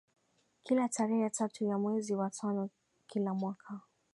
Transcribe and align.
kila 0.63 0.89
tarehe 0.89 1.29
tatu 1.29 1.65
ya 1.65 1.77
mwezi 1.77 2.15
wa 2.15 2.29
tano 2.29 2.69
kila 3.07 3.33
mwaka 3.33 3.81